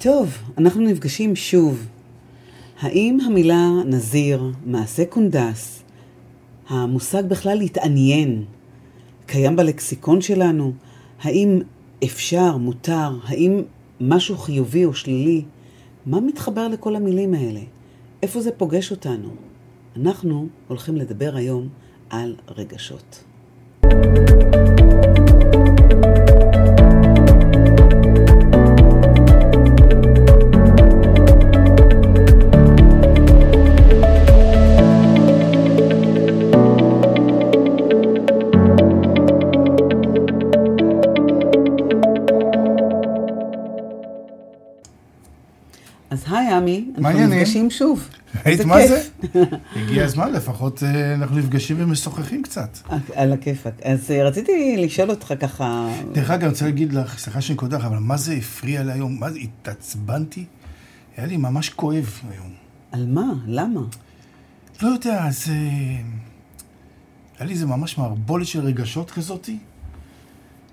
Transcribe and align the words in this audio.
טוב, 0.00 0.38
אנחנו 0.58 0.80
נפגשים 0.80 1.36
שוב. 1.36 1.86
האם 2.80 3.18
המילה 3.26 3.68
נזיר, 3.86 4.52
מעשה 4.66 5.04
קונדס, 5.04 5.82
המושג 6.68 7.22
בכלל 7.28 7.58
להתעניין, 7.58 8.44
קיים 9.26 9.56
בלקסיקון 9.56 10.20
שלנו? 10.20 10.72
האם 11.22 11.60
אפשר, 12.04 12.56
מותר, 12.56 13.10
האם 13.24 13.62
משהו 14.00 14.36
חיובי 14.36 14.84
או 14.84 14.94
שלילי? 14.94 15.44
מה 16.06 16.20
מתחבר 16.20 16.68
לכל 16.68 16.96
המילים 16.96 17.34
האלה? 17.34 17.60
איפה 18.22 18.40
זה 18.40 18.50
פוגש 18.50 18.90
אותנו? 18.90 19.28
אנחנו 19.96 20.48
הולכים 20.68 20.96
לדבר 20.96 21.36
היום 21.36 21.68
על 22.10 22.36
רגשות. 22.56 23.24
אנחנו 46.98 47.18
העניינים? 47.18 47.38
נפגשים 47.38 47.70
שוב. 47.70 48.08
היית 48.44 48.60
מה 48.60 48.86
זה? 48.86 49.02
הגיע 49.76 50.04
הזמן, 50.04 50.32
לפחות 50.32 50.82
אה, 50.82 51.14
אנחנו 51.14 51.36
נפגשים 51.38 51.76
ומשוחחים 51.78 52.42
קצת. 52.42 52.78
על 53.14 53.32
הכיפאק. 53.32 53.74
אז 53.82 54.10
אה, 54.10 54.24
רציתי 54.24 54.76
לשאול 54.78 55.10
אותך 55.10 55.34
ככה, 55.40 55.88
דרך 56.12 56.30
אגב, 56.30 56.42
אני 56.42 56.50
רוצה 56.50 56.64
להגיד 56.64 56.92
לך, 56.92 57.18
סליחה 57.18 57.40
שאני 57.40 57.56
קודח, 57.56 57.84
אבל 57.84 57.98
מה 57.98 58.16
זה 58.16 58.32
הפריע 58.32 58.82
לי 58.82 58.92
היום? 58.92 59.20
מה 59.20 59.30
זה, 59.30 59.38
התעצבנתי? 59.38 60.44
היה 61.16 61.26
לי 61.26 61.36
ממש 61.36 61.70
כואב 61.70 62.20
היום. 62.30 62.52
על 62.92 63.06
מה? 63.06 63.32
למה? 63.46 63.80
לא 64.82 64.88
יודע, 64.88 65.24
אז... 65.24 65.44
אה, 65.48 65.54
היה 67.38 67.46
לי 67.46 67.52
איזה 67.52 67.66
ממש 67.66 67.98
מערבולת 67.98 68.46
של 68.46 68.60
רגשות 68.60 69.10
כזאתי. 69.10 69.58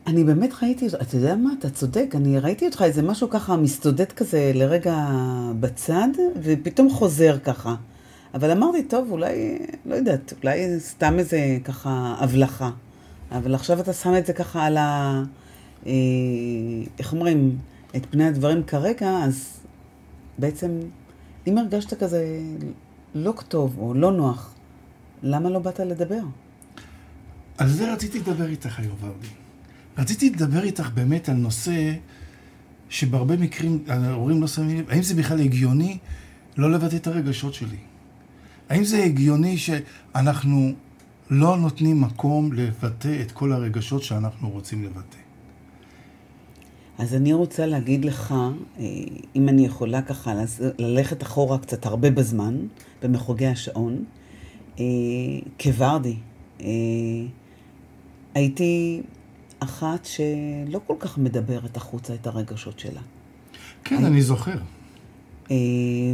אני 0.08 0.24
באמת 0.24 0.54
ראיתי, 0.64 0.88
אתה 1.02 1.16
יודע 1.16 1.36
מה, 1.36 1.50
אתה 1.60 1.70
צודק, 1.70 2.12
אני 2.16 2.40
ראיתי 2.40 2.66
אותך 2.66 2.82
איזה 2.82 3.02
משהו 3.02 3.30
ככה 3.30 3.58
מסתודד 3.58 4.12
כזה 4.12 4.52
לרגע 4.56 5.08
בצד, 5.60 6.08
ופתאום 6.44 6.90
חוזר 6.90 7.38
ככה. 7.44 7.76
אבל 8.34 8.52
אמרתי, 8.52 8.84
טוב, 8.84 9.12
אולי, 9.12 9.60
לא 9.86 9.96
יודעת, 9.96 10.34
אולי 10.44 10.80
סתם 10.80 11.20
איזה 11.20 11.58
ככה 11.64 12.16
הבלחה. 12.20 12.72
אבל 13.32 13.56
עכשיו 13.56 13.80
אתה 13.80 13.94
שם 13.94 14.16
את 14.18 14.26
זה 14.26 14.34
ככה 14.34 14.66
על 14.66 14.78
ה... 14.78 15.24
אה, 15.86 15.92
איך 17.00 17.14
אומרים, 17.14 17.58
את 17.96 18.06
פני 18.10 18.26
הדברים 18.26 18.64
כרגע, 18.64 19.10
אז 19.10 19.60
בעצם, 20.38 20.80
אם 21.48 21.58
הרגשת 21.58 21.94
כזה 21.94 22.40
לא 23.16 23.34
טוב 23.48 23.76
או 23.80 23.94
לא 23.94 24.12
נוח, 24.12 24.54
למה 25.24 25.50
לא 25.50 25.60
באת 25.60 25.80
לדבר? 25.80 26.22
על 27.58 27.70
זה 27.70 27.94
רציתי 27.94 28.20
לדבר 28.20 28.48
איתך 28.48 28.80
היום, 28.80 28.96
ורדי. 29.02 29.45
רציתי 29.98 30.30
לדבר 30.30 30.64
איתך 30.64 30.90
באמת 30.94 31.30
על 31.30 31.36
נושא 31.36 31.94
שבהרבה 32.90 33.38
מקרים 33.38 33.84
ההורים 33.88 34.42
לא 34.42 34.48
שמים 34.48 34.78
לב, 34.78 34.90
האם 34.90 35.02
זה 35.02 35.16
בכלל 35.16 35.40
הגיוני 35.40 35.98
לא 36.58 36.72
לבטא 36.72 36.96
את 36.96 37.08
הרגשות 37.08 37.54
שלי? 37.54 37.78
האם 38.70 38.84
זה 38.84 39.04
הגיוני 39.04 39.58
שאנחנו 39.58 40.72
לא 41.30 41.58
נותנים 41.58 42.02
מקום 42.02 42.54
לבטא 42.54 43.22
את 43.22 43.32
כל 43.32 43.52
הרגשות 43.52 44.04
שאנחנו 44.04 44.50
רוצים 44.50 44.84
לבטא? 44.84 45.18
אז 46.98 47.16
אני 47.16 47.34
רוצה 47.34 47.66
להגיד 47.66 48.06
לך, 48.06 48.32
אה, 48.32 48.86
אם 49.36 49.50
אני 49.50 49.66
יכולה 49.66 50.02
ככה 50.02 50.34
ללכת 50.78 51.24
אחורה 51.24 51.58
קצת 51.58 51.86
הרבה 51.86 52.12
בזמן, 52.12 52.58
במחוגי 53.04 53.48
השעון, 53.48 54.04
אה, 54.80 54.84
כוורדי, 55.60 56.16
אה, 56.62 56.66
הייתי 58.34 59.02
אחת 59.66 60.06
שלא 60.06 60.80
כל 60.88 60.96
כך 61.00 61.18
מדברת 61.18 61.78
החוצה 61.78 62.14
את 62.14 62.28
הרגשות 62.28 62.80
שלה. 62.80 63.02
כן, 63.84 64.06
אני 64.06 64.22
זוכר. 64.22 64.58
אה, 65.52 65.58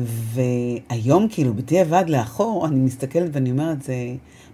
והיום, 0.06 1.28
כאילו, 1.29 1.53
בדיעבד 1.53 2.06
לאחור, 2.07 2.67
אני 2.67 2.79
מסתכלת 2.79 3.29
ואני 3.34 3.51
אומרת, 3.51 3.81
זה... 3.84 3.95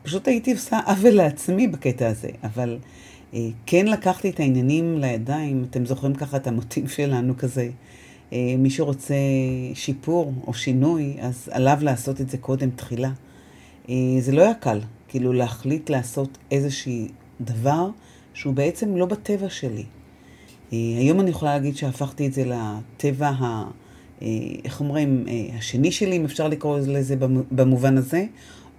פשוט 0.08 0.28
הייתי 0.28 0.54
עושה 0.54 0.80
עוול 0.86 1.14
לעצמי 1.14 1.68
בקטע 1.68 2.08
הזה, 2.08 2.30
אבל 2.44 2.78
אה, 3.34 3.40
כן 3.66 3.86
לקחתי 3.86 4.30
את 4.30 4.40
העניינים 4.40 4.98
לידיים, 4.98 5.66
אתם 5.70 5.86
זוכרים 5.86 6.16
ככה 6.16 6.38
את 6.38 6.48
המוטיב 6.48 6.90
שלנו 6.90 7.38
כזה, 7.38 7.70
אה, 8.34 8.56
מי 8.58 8.70
שרוצה 8.70 9.16
שיפור 9.74 10.34
או 10.48 10.54
שינוי, 10.54 11.18
אז 11.22 11.50
עליו 11.52 11.78
לעשות 11.82 12.22
את 12.22 12.30
זה 12.30 12.38
קודם 12.38 12.70
תחילה. 12.70 13.12
אה, 13.90 13.96
זה 14.20 14.32
לא 14.32 14.42
היה 14.42 14.54
קל, 14.54 14.80
כאילו 15.08 15.34
להחליט 15.34 15.90
לעשות 15.90 16.38
איזשהי 16.52 17.08
דבר 17.42 17.90
שהוא 18.38 18.54
בעצם 18.54 18.96
לא 18.98 19.06
בטבע 19.06 19.50
שלי. 19.50 19.84
אה, 20.74 20.78
היום 21.00 21.20
אני 21.20 21.30
יכולה 21.30 21.54
להגיד 21.54 21.78
שהפכתי 21.78 22.28
את 22.28 22.34
זה 22.34 22.44
לטבע 22.46 23.28
ה... 23.30 23.64
אה, 24.22 24.28
איך 24.66 24.80
אומרים, 24.80 25.26
אה, 25.28 25.58
השני 25.58 25.92
שלי, 25.92 26.18
אם 26.18 26.26
אפשר 26.26 26.48
לקרוא 26.48 26.80
לזה 26.80 27.16
במ- 27.16 27.44
במובן 27.52 27.98
הזה, 27.98 28.26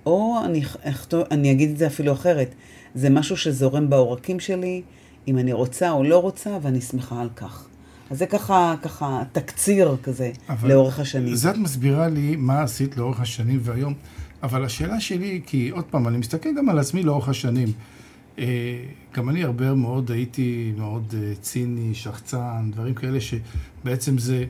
או 0.07 0.37
אני, 0.45 0.63
אכתוב- 0.83 1.25
אני 1.31 1.53
אגיד 1.53 1.71
את 1.71 1.77
זה 1.79 1.87
אפילו 1.87 2.13
אחרת, 2.13 2.55
זה 2.95 3.11
משהו 3.11 3.37
שזורם 3.37 3.91
בעורקים 3.91 4.41
שלי, 4.41 4.83
אם 5.29 5.39
אני 5.39 5.53
רוצה 5.53 5.91
או 5.91 6.05
לא 6.05 6.19
רוצה, 6.19 6.59
ואני 6.63 6.81
שמחה 6.81 7.21
על 7.21 7.29
כך. 7.37 7.67
אז 8.11 8.19
זה 8.19 8.27
ככה, 8.27 8.75
ככה, 8.83 9.23
תקציר 9.33 9.97
כזה 10.03 10.31
לאורך 10.69 11.01
השנים. 11.01 11.35
זה 11.35 11.51
את 11.51 11.57
מסבירה 11.57 12.09
לי 12.09 12.37
מה 12.37 12.63
עשית 12.63 12.97
לאורך 12.97 13.21
השנים 13.21 13.59
והיום, 13.63 13.95
אבל 14.43 14.65
השאלה 14.65 15.01
שלי, 15.01 15.41
כי 15.47 15.69
עוד 15.69 15.85
פעם, 15.85 16.09
אני 16.09 16.19
מסתכל 16.19 16.49
גם 16.59 16.69
על 16.69 16.79
עצמי 16.79 17.03
לאורך 17.03 17.29
השנים. 17.29 17.69
אה, 18.39 18.45
גם 19.15 19.29
אני 19.29 19.45
הרבה 19.45 19.75
מאוד 19.75 20.11
הייתי 20.11 20.73
מאוד 20.77 21.15
אה, 21.23 21.35
ציני, 21.41 21.95
שחצן, 21.95 22.71
דברים 22.73 22.95
כאלה 22.95 23.19
שבעצם 23.21 24.19
זה... 24.19 24.45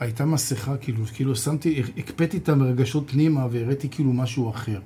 הייתה 0.00 0.24
מסכה, 0.24 0.76
כאילו, 0.76 1.04
כאילו 1.14 1.36
שמתי, 1.36 1.82
הקפאתי 1.96 2.36
את 2.36 2.48
הרגשות 2.48 3.10
פנימה 3.10 3.46
והראיתי 3.50 3.88
כאילו 3.88 4.12
משהו 4.12 4.50
אחר. 4.50 4.80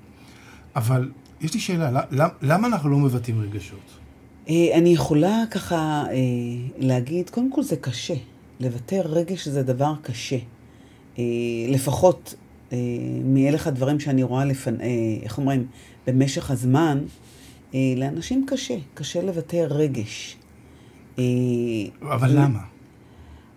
אבל 0.77 1.11
יש 1.41 1.55
לי 1.55 1.61
שאלה, 1.61 2.01
למ- 2.11 2.29
למה 2.43 2.69
אנחנו 2.69 2.91
לא 2.91 2.99
מבטאים 2.99 3.41
רגשות? 3.41 3.81
אה, 4.49 4.55
אני 4.79 4.89
יכולה 4.89 5.45
ככה 5.51 6.05
להגיד, 6.79 7.31
קודם 7.31 7.53
כל 7.53 7.63
זה 7.63 7.77
קשה. 7.77 8.15
לבטא 8.61 8.95
רגש 9.05 9.49
זה 9.49 9.63
דבר 9.63 9.93
קשה. 10.03 10.39
לפחות 11.69 12.35
מאלך 13.25 13.67
הדברים 13.67 14.01
שאני 14.01 14.23
רואה 14.23 14.45
לפנ... 14.45 14.81
אה, 14.81 14.87
איך 15.23 15.39
אומרים, 15.39 15.67
במשך 16.07 16.51
הזמן, 16.51 16.99
לאנשים 17.75 18.47
קשה, 18.49 18.75
קשה 18.95 19.23
לבטא 19.23 19.67
רגש. 19.71 20.37
אה, 21.19 21.25
אבל 22.03 22.31
למה? 22.33 22.61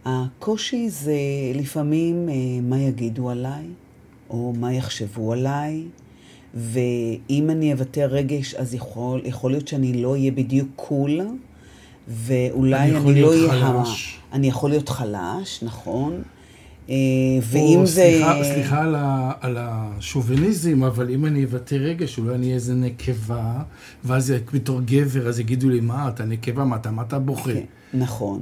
הקושי 0.05 0.89
זה 0.89 1.13
לפעמים 1.55 2.29
אה, 2.29 2.33
מה 2.61 2.79
יגידו 2.79 3.29
עליי, 3.29 3.65
או 4.29 4.53
מה 4.59 4.73
יחשבו 4.73 5.33
עליי, 5.33 5.83
ואם 6.53 7.49
אני 7.49 7.73
אבטא 7.73 7.99
רגש, 7.99 8.53
אז 8.55 8.73
יכול, 8.73 9.21
יכול 9.25 9.51
להיות 9.51 9.67
שאני 9.67 10.01
לא 10.01 10.11
אהיה 10.11 10.31
בדיוק 10.31 10.67
קול, 10.75 11.21
ואולי 12.07 12.79
אני 12.79 12.89
אני, 12.89 12.97
יכול 12.99 13.11
לא 13.13 13.19
להיות 13.35 13.49
אהיה... 13.51 13.67
ה- 13.67 13.83
חלש. 13.85 14.19
אני 14.33 14.47
יכול 14.47 14.69
להיות 14.69 14.89
חלש, 14.89 15.63
נכון. 15.63 16.21
אה, 16.89 16.95
או, 17.37 17.41
ואם 17.43 17.85
זה... 17.85 17.91
סליחה, 17.93 18.43
סליחה 18.43 18.81
על, 18.81 18.95
ה, 18.95 19.31
על 19.41 19.57
השוביניזם, 19.59 20.83
אבל 20.83 21.09
אם 21.09 21.25
אני 21.25 21.43
אבטא 21.43 21.75
רגש, 21.75 22.17
אולי 22.17 22.35
אני 22.35 22.45
אהיה 22.45 22.55
איזה 22.55 22.75
נקבה, 22.75 23.53
ואז 24.03 24.33
בתור 24.53 24.81
גבר, 24.85 25.27
אז 25.27 25.39
יגידו 25.39 25.69
לי, 25.69 25.79
מה, 25.79 26.09
אתה 26.09 26.25
נקבה, 26.25 26.63
מה 26.63 26.75
אתה, 26.75 26.91
מה 26.91 27.01
אתה 27.01 27.19
בוכה? 27.19 27.53
כן, 27.53 27.63
נכון. 27.93 28.41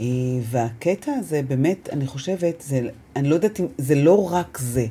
אה, 0.00 0.06
והקטע 0.50 1.12
הזה, 1.12 1.40
באמת, 1.48 1.88
אני 1.92 2.06
חושבת, 2.06 2.64
זה, 2.66 2.80
אני 3.16 3.28
לא 3.28 3.34
יודעת 3.34 3.60
אם, 3.60 3.66
זה 3.78 3.94
לא 3.94 4.32
רק 4.32 4.58
זה. 4.60 4.86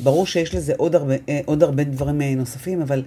ברור 0.00 0.26
שיש 0.26 0.54
לזה 0.54 0.72
עוד 0.76 0.94
הרבה, 0.94 1.14
אה, 1.28 1.40
עוד 1.44 1.62
הרבה 1.62 1.84
דברים 1.84 2.22
נוספים, 2.22 2.82
אבל 2.82 3.02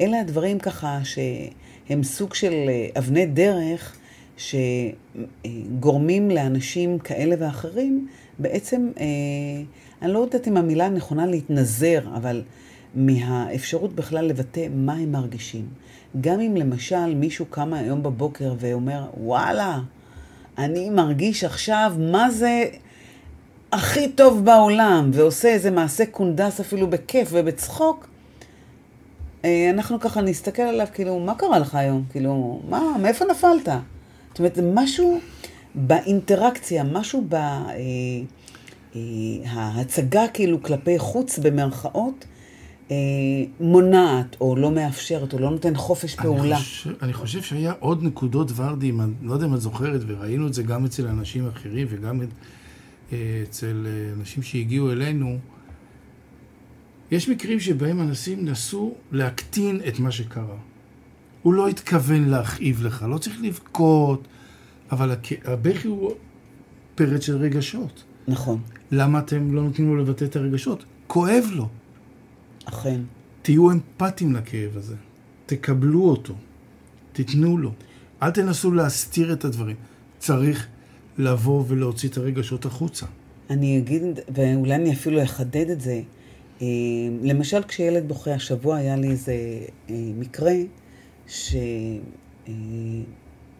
אלה 0.00 0.20
הדברים 0.20 0.58
ככה 0.58 0.98
שהם 1.04 2.02
סוג 2.02 2.34
של 2.34 2.54
אבני 2.98 3.26
דרך 3.26 3.96
שגורמים 4.36 6.30
לאנשים 6.30 6.98
כאלה 6.98 7.36
ואחרים, 7.38 8.08
בעצם, 8.38 8.90
אה, 9.00 9.04
אני 10.02 10.12
לא 10.12 10.18
יודעת 10.18 10.48
אם 10.48 10.56
המילה 10.56 10.86
הנכונה 10.86 11.26
להתנזר, 11.26 12.00
אבל 12.14 12.42
מהאפשרות 12.94 13.94
בכלל 13.94 14.24
לבטא 14.24 14.66
מה 14.74 14.92
הם 14.92 15.12
מרגישים. 15.12 15.66
גם 16.20 16.40
אם 16.40 16.56
למשל 16.56 17.14
מישהו 17.14 17.46
קם 17.46 17.72
היום 17.72 18.02
בבוקר 18.02 18.54
ואומר, 18.58 19.04
וואלה, 19.16 19.78
אני 20.58 20.90
מרגיש 20.90 21.44
עכשיו 21.44 21.92
מה 21.98 22.30
זה 22.30 22.64
הכי 23.72 24.08
טוב 24.08 24.44
בעולם, 24.44 25.10
ועושה 25.14 25.48
איזה 25.48 25.70
מעשה 25.70 26.06
קונדס 26.06 26.60
אפילו 26.60 26.90
בכיף 26.90 27.28
ובצחוק, 27.32 28.08
אה, 29.44 29.70
אנחנו 29.70 30.00
ככה 30.00 30.20
נסתכל 30.20 30.62
עליו, 30.62 30.86
כאילו, 30.94 31.20
מה 31.20 31.34
קרה 31.34 31.58
לך 31.58 31.74
היום? 31.74 32.04
כאילו, 32.10 32.60
מה, 32.68 32.82
מאיפה 33.02 33.24
נפלת? 33.30 33.68
זאת 34.34 34.38
אומרת, 34.38 34.54
זה 34.54 34.70
משהו 34.74 35.20
באינטראקציה, 35.74 36.84
משהו 36.84 37.28
בהצגה 38.92 40.22
אה, 40.22 40.28
כאילו 40.28 40.62
כלפי 40.62 40.98
חוץ 40.98 41.38
במרכאות, 41.38 42.24
אה, 42.90 42.96
מונעת 43.60 44.36
או 44.40 44.56
לא 44.56 44.70
מאפשרת 44.70 45.32
או 45.32 45.38
לא 45.38 45.50
נותן 45.50 45.76
חופש 45.76 46.14
פעולה. 46.14 46.56
חושב, 46.56 46.90
אני 47.02 47.12
חושב 47.12 47.42
שהיה 47.42 47.72
עוד 47.80 48.02
נקודות 48.02 48.50
ורדי, 48.56 48.90
אני 48.90 49.12
לא 49.22 49.32
יודע 49.34 49.46
אם 49.46 49.54
את 49.54 49.60
זוכרת, 49.60 50.00
וראינו 50.06 50.46
את 50.46 50.54
זה 50.54 50.62
גם 50.62 50.84
אצל 50.84 51.06
אנשים 51.06 51.48
אחרים 51.48 51.86
וגם 51.90 52.20
אצל 53.42 53.86
אנשים 54.18 54.42
שהגיעו 54.42 54.92
אלינו. 54.92 55.38
יש 57.10 57.28
מקרים 57.28 57.60
שבהם 57.60 58.00
אנשים 58.00 58.44
נסו 58.44 58.94
להקטין 59.12 59.80
את 59.88 59.98
מה 59.98 60.10
שקרה. 60.10 60.56
הוא 61.44 61.54
לא 61.54 61.68
התכוון 61.68 62.28
להכאיב 62.28 62.82
לך, 62.82 63.06
לא 63.08 63.18
צריך 63.18 63.36
לבכות, 63.42 64.28
אבל 64.92 65.14
הבכי 65.44 65.88
הוא 65.88 66.12
פרץ 66.94 67.22
של 67.22 67.36
רגשות. 67.36 68.04
נכון. 68.28 68.60
למה 68.90 69.18
אתם 69.18 69.54
לא 69.54 69.62
נותנים 69.62 69.88
לו 69.88 69.96
לבטא 69.96 70.24
את 70.24 70.36
הרגשות? 70.36 70.84
כואב 71.06 71.44
לו. 71.52 71.68
אכן. 72.64 73.00
תהיו 73.42 73.70
אמפתיים 73.70 74.34
לכאב 74.34 74.76
הזה. 74.76 74.94
תקבלו 75.46 76.02
אותו. 76.02 76.34
תיתנו 77.12 77.58
לו. 77.58 77.72
אל 78.22 78.30
תנסו 78.30 78.72
להסתיר 78.72 79.32
את 79.32 79.44
הדברים. 79.44 79.76
צריך 80.18 80.66
לבוא 81.18 81.64
ולהוציא 81.68 82.08
את 82.08 82.16
הרגשות 82.16 82.66
החוצה. 82.66 83.06
אני 83.50 83.78
אגיד, 83.78 84.02
ואולי 84.34 84.74
אני 84.74 84.92
אפילו 84.92 85.22
אחדד 85.22 85.70
את 85.70 85.80
זה. 85.80 86.00
אה, 86.62 86.66
למשל, 87.22 87.62
כשילד 87.68 88.08
בוכה, 88.08 88.34
השבוע 88.34 88.76
היה 88.76 88.96
לי 88.96 89.10
איזה 89.10 89.32
אה, 89.90 89.94
מקרה 90.18 90.52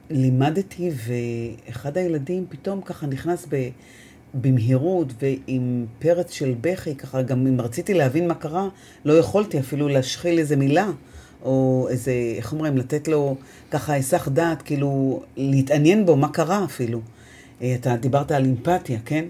שלימדתי, 0.09 0.91
ואחד 1.67 1.97
הילדים 1.99 2.47
פתאום 2.49 2.81
ככה 2.81 3.07
נכנס 3.07 3.47
ב... 3.51 3.69
במהירות 4.41 5.13
ועם 5.23 5.87
פרץ 5.99 6.33
של 6.33 6.55
בכי, 6.61 6.95
ככה 6.95 7.23
גם 7.23 7.47
אם 7.47 7.61
רציתי 7.61 7.95
להבין 7.95 8.29
מה 8.29 8.35
קרה, 8.35 8.69
לא 9.05 9.13
יכולתי 9.13 9.59
אפילו 9.59 9.89
להשחיל 9.89 10.39
איזה 10.39 10.57
מילה, 10.57 10.91
או 11.43 11.87
איזה, 11.91 12.13
איך 12.37 12.53
אומרים, 12.53 12.77
לתת 12.77 13.09
לו 13.09 13.37
ככה 13.71 13.93
היסח 13.93 14.29
דעת, 14.29 14.63
כאילו 14.63 15.23
להתעניין 15.37 16.07
בו, 16.07 16.17
מה 16.17 16.29
קרה 16.29 16.65
אפילו. 16.65 17.01
אה, 17.63 17.75
אתה 17.75 17.97
דיברת 17.97 18.33
על 18.33 18.45
אמפתיה, 18.45 18.99
כן? 19.05 19.25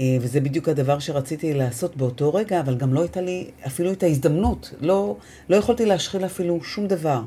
אה, 0.00 0.16
וזה 0.20 0.40
בדיוק 0.40 0.68
הדבר 0.68 0.98
שרציתי 0.98 1.54
לעשות 1.54 1.96
באותו 1.96 2.34
רגע, 2.34 2.60
אבל 2.60 2.76
גם 2.76 2.94
לא 2.94 3.00
הייתה 3.00 3.20
לי 3.20 3.50
אפילו 3.66 3.92
את 3.92 4.02
ההזדמנות. 4.02 4.74
לא, 4.80 5.16
לא 5.48 5.56
יכולתי 5.56 5.86
להשחיל 5.86 6.24
אפילו 6.24 6.64
שום 6.64 6.86
דבר. 6.86 7.22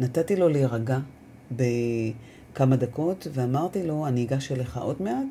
נתתי 0.00 0.36
לו 0.36 0.48
להירגע 0.48 0.98
בכמה 1.52 2.76
דקות, 2.76 3.26
ואמרתי 3.32 3.82
לו, 3.82 4.06
אני 4.06 4.24
אגש 4.24 4.52
אליך 4.52 4.76
עוד 4.76 5.02
מעט, 5.02 5.26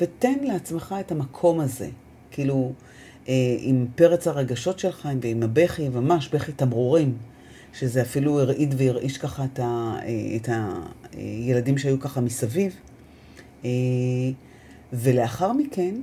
ותן 0.00 0.38
לעצמך 0.42 0.94
את 1.00 1.12
המקום 1.12 1.60
הזה. 1.60 1.88
כאילו, 2.30 2.72
אה, 3.28 3.56
עם 3.58 3.86
פרץ 3.94 4.26
הרגשות 4.26 4.78
שלך, 4.78 5.08
ועם 5.22 5.42
הבכי, 5.42 5.88
ממש 5.88 6.28
בכי 6.28 6.52
תמרורים, 6.52 7.16
שזה 7.72 8.02
אפילו 8.02 8.40
הרעיד 8.40 8.74
והרעיש 8.78 9.18
ככה 9.18 9.44
את, 9.44 9.60
אה, 9.60 9.98
את 10.36 10.48
הילדים 11.12 11.78
שהיו 11.78 12.00
ככה 12.00 12.20
מסביב. 12.20 12.76
אה, 13.64 13.70
ולאחר 14.92 15.52
מכן, 15.52 15.94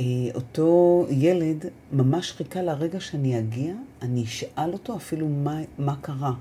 אה, 0.00 0.04
אותו 0.34 1.06
ילד 1.10 1.64
ממש 1.92 2.32
חיכה 2.32 2.62
לרגע 2.62 3.00
שאני 3.00 3.38
אגיע, 3.38 3.74
אני 4.02 4.24
אשאל 4.24 4.72
אותו 4.72 4.96
אפילו 4.96 5.28
מה, 5.28 5.60
מה 5.78 5.94
קרה. 6.00 6.32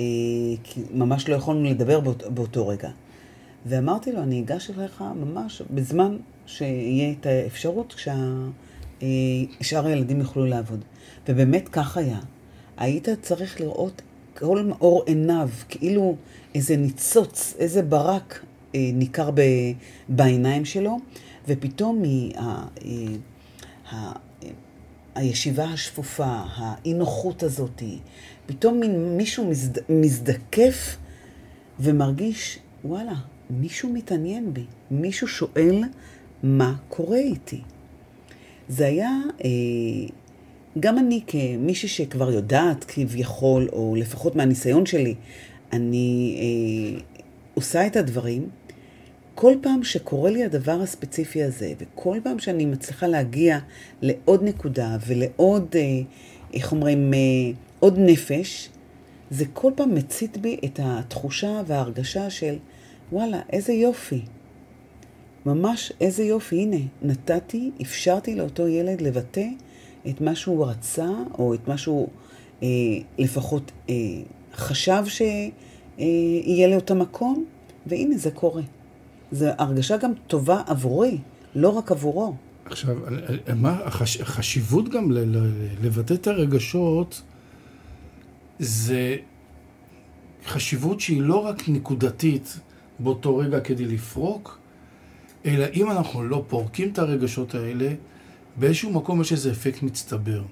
אה, 0.00 0.56
כי 0.64 0.80
ממש 0.90 1.28
לא 1.28 1.34
יכולנו 1.34 1.64
לדבר 1.64 2.00
באות, 2.00 2.22
באותו 2.34 2.68
רגע. 2.68 2.90
ואמרתי 3.66 4.12
לו, 4.12 4.22
אני 4.22 4.40
אגש 4.40 4.70
אליך 4.70 5.04
ממש 5.16 5.62
בזמן 5.70 6.16
שיהיה 6.46 7.14
את 7.20 7.26
האפשרות 7.26 7.94
כששאר 8.98 9.86
הילדים 9.86 10.20
יוכלו 10.20 10.46
לעבוד. 10.46 10.84
ובאמת 11.28 11.68
כך 11.68 11.96
היה. 11.96 12.18
היית 12.76 13.08
צריך 13.22 13.60
לראות 13.60 14.02
כל 14.38 14.62
מאור 14.62 15.02
עיניו, 15.06 15.48
כאילו 15.68 16.16
איזה 16.54 16.76
ניצוץ, 16.76 17.54
איזה 17.58 17.82
ברק 17.82 18.44
אה, 18.74 18.90
ניכר 18.94 19.30
ב, 19.34 19.40
בעיניים 20.08 20.64
שלו, 20.64 20.98
ופתאום 21.48 22.02
מה, 22.02 22.66
אה, 23.92 24.12
הישיבה 25.14 25.64
השפופה, 25.64 26.42
האי 26.54 26.94
נוחות 26.94 27.42
הזאת, 27.42 27.82
פתאום 28.46 28.80
מין 28.80 29.16
מישהו 29.16 29.44
מזד, 29.44 29.80
מזדקף 29.88 30.96
ומרגיש, 31.80 32.58
וואלה, 32.84 33.14
מישהו 33.50 33.92
מתעניין 33.92 34.54
בי, 34.54 34.64
מישהו 34.90 35.28
שואל 35.28 35.84
מה 36.42 36.74
קורה 36.88 37.18
איתי. 37.18 37.60
זה 38.68 38.86
היה, 38.86 39.10
אה, 39.44 39.50
גם 40.80 40.98
אני 40.98 41.20
כמישהי 41.26 41.88
שכבר 41.88 42.32
יודעת 42.32 42.84
כביכול, 42.84 43.68
או 43.72 43.94
לפחות 43.98 44.36
מהניסיון 44.36 44.86
שלי, 44.86 45.14
אני 45.72 46.36
אה, 46.38 47.00
עושה 47.54 47.86
את 47.86 47.96
הדברים, 47.96 48.48
כל 49.40 49.54
פעם 49.60 49.84
שקורה 49.84 50.30
לי 50.30 50.44
הדבר 50.44 50.80
הספציפי 50.82 51.42
הזה, 51.42 51.72
וכל 51.78 52.18
פעם 52.22 52.38
שאני 52.38 52.66
מצליחה 52.66 53.06
להגיע 53.06 53.58
לעוד 54.02 54.42
נקודה 54.42 54.96
ולעוד, 55.06 55.66
אה, 55.74 55.80
איך 56.54 56.72
אומרים, 56.72 57.14
אה, 57.14 57.18
עוד 57.78 57.98
נפש, 57.98 58.68
זה 59.30 59.44
כל 59.52 59.72
פעם 59.76 59.94
מצית 59.94 60.36
בי 60.38 60.56
את 60.64 60.80
התחושה 60.82 61.62
וההרגשה 61.66 62.30
של, 62.30 62.56
וואלה, 63.12 63.40
איזה 63.52 63.72
יופי. 63.72 64.20
ממש 65.46 65.92
איזה 66.00 66.24
יופי, 66.24 66.56
הנה, 66.56 66.80
נתתי, 67.02 67.70
אפשרתי 67.82 68.34
לאותו 68.34 68.68
ילד 68.68 69.00
לבטא 69.00 69.46
את 70.08 70.20
מה 70.20 70.34
שהוא 70.34 70.66
רצה, 70.66 71.08
או 71.38 71.54
את 71.54 71.68
מה 71.68 71.78
שהוא 71.78 72.08
אה, 72.62 72.68
לפחות 73.18 73.72
אה, 73.90 73.94
חשב 74.54 75.04
שיהיה 75.06 76.68
לו 76.68 76.78
את 76.78 76.90
המקום, 76.90 77.44
והנה 77.86 78.16
זה 78.18 78.30
קורה. 78.30 78.62
זו 79.32 79.46
הרגשה 79.58 79.96
גם 79.96 80.12
טובה 80.26 80.62
עבורי, 80.66 81.18
לא 81.54 81.68
רק 81.68 81.90
עבורו. 81.90 82.34
עכשיו, 82.64 82.96
מה 83.56 83.78
החש, 83.84 84.20
החשיבות 84.20 84.88
גם 84.88 85.12
לבטא 85.82 86.14
את 86.14 86.26
הרגשות 86.26 87.22
זה 88.58 89.16
חשיבות 90.46 91.00
שהיא 91.00 91.22
לא 91.22 91.46
רק 91.46 91.68
נקודתית 91.68 92.60
באותו 92.98 93.36
רגע 93.36 93.60
כדי 93.60 93.84
לפרוק, 93.84 94.58
אלא 95.46 95.66
אם 95.74 95.90
אנחנו 95.90 96.24
לא 96.24 96.44
פורקים 96.48 96.88
את 96.88 96.98
הרגשות 96.98 97.54
האלה, 97.54 97.94
באיזשהו 98.56 98.92
מקום 98.92 99.20
יש 99.20 99.32
איזה 99.32 99.50
אפקט 99.50 99.82
מצטבר. 99.82 100.42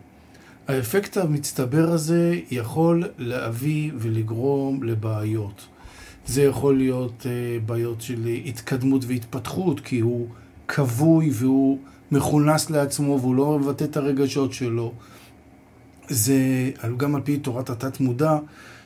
האפקט 0.68 1.16
המצטבר 1.16 1.90
הזה 1.90 2.40
יכול 2.50 3.04
להביא 3.18 3.92
ולגרום 3.98 4.82
לבעיות. 4.82 5.66
זה 6.28 6.42
יכול 6.42 6.76
להיות 6.76 7.26
uh, 7.26 7.66
בעיות 7.66 8.00
של 8.00 8.28
התקדמות 8.46 9.04
והתפתחות, 9.06 9.80
כי 9.80 10.00
הוא 10.00 10.26
כבוי 10.68 11.30
והוא 11.32 11.78
מכונס 12.10 12.70
לעצמו 12.70 13.18
והוא 13.20 13.34
לא 13.34 13.58
מבטא 13.58 13.84
את 13.84 13.96
הרגשות 13.96 14.52
שלו. 14.52 14.92
זה 16.08 16.70
גם 16.96 17.14
על 17.14 17.20
פי 17.24 17.38
תורת 17.38 17.70
התת-מודע, 17.70 18.38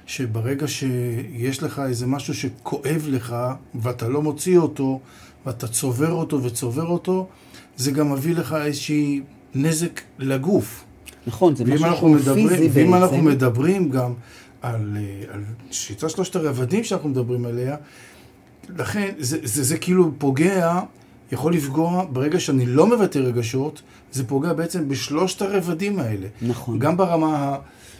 שברגע 0.06 0.68
שיש 0.68 1.62
לך 1.62 1.82
איזה 1.86 2.06
משהו 2.06 2.34
שכואב 2.34 3.06
לך 3.08 3.36
ואתה 3.74 4.08
לא 4.08 4.22
מוציא 4.22 4.58
אותו, 4.58 5.00
ואתה 5.46 5.68
צובר 5.68 6.12
אותו 6.12 6.42
וצובר 6.42 6.86
אותו, 6.86 7.28
זה 7.76 7.90
גם 7.90 8.12
מביא 8.12 8.34
לך 8.34 8.56
איזשהי 8.64 9.20
נזק 9.54 10.00
לגוף. 10.18 10.84
נכון, 11.26 11.56
זה 11.56 11.64
משהו 11.64 11.86
שהוא 11.96 12.18
פיזי 12.18 12.48
בעצם. 12.48 12.68
ואם 12.72 12.94
אנחנו 12.94 13.22
מדברים 13.22 13.90
גם 13.90 14.12
על, 14.62 14.96
אה, 14.96 15.34
על 15.34 15.44
שיטת 15.70 16.10
שלושת 16.10 16.36
הרבדים 16.36 16.84
שאנחנו 16.84 17.08
מדברים 17.08 17.44
עליה, 17.44 17.76
לכן 18.78 19.12
זה, 19.18 19.38
זה, 19.42 19.62
זה 19.62 19.78
כאילו 19.78 20.12
פוגע, 20.18 20.80
יכול 21.32 21.54
לפגוע, 21.54 22.04
ברגע 22.12 22.40
שאני 22.40 22.66
לא 22.66 22.86
מבטא 22.86 23.18
רגשות, 23.18 23.82
זה 24.12 24.26
פוגע 24.26 24.52
בעצם 24.52 24.88
בשלושת 24.88 25.42
הרבדים 25.42 25.98
האלה. 25.98 26.26
נכון. 26.42 26.78
גם 26.78 26.96
ברמה 26.96 27.56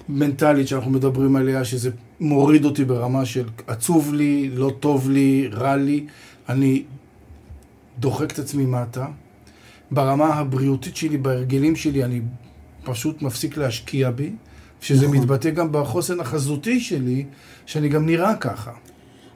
המנטלית 0.09 0.69
שאנחנו 0.69 0.91
מדברים 0.91 1.37
עליה, 1.37 1.65
שזה 1.65 1.91
מוריד 2.21 2.65
אותי 2.65 2.85
ברמה 2.85 3.25
של 3.25 3.45
עצוב 3.67 4.15
לי, 4.15 4.51
לא 4.55 4.73
טוב 4.81 5.11
לי, 5.11 5.49
רע 5.53 5.77
לי, 5.77 6.07
אני 6.49 6.83
דוחק 7.99 8.33
את 8.33 8.39
עצמי 8.39 8.67
מטה. 8.67 9.07
ברמה 9.91 10.27
הבריאותית 10.35 10.97
שלי, 10.97 11.19
בהרגלים 11.19 11.77
שלי, 11.77 12.05
אני 12.05 12.21
פשוט 12.85 13.23
מפסיק 13.23 13.57
להשקיע 13.57 14.11
בי. 14.11 14.33
שזה 14.83 15.07
נכון. 15.07 15.19
מתבטא 15.19 15.51
גם 15.51 15.73
בחוסן 15.73 16.21
החזותי 16.21 16.81
שלי, 16.81 17.25
שאני 17.67 17.89
גם 17.89 18.07
נראה 18.07 18.35
ככה. 18.37 18.71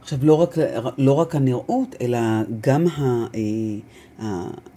עכשיו, 0.03 0.19
לא 0.23 0.35
רק, 0.35 0.55
לא 0.99 1.13
רק 1.13 1.35
הנראות, 1.35 1.97
אלא 2.01 2.19
גם 2.61 2.87
ה, 2.87 3.25
אה, 4.21 4.27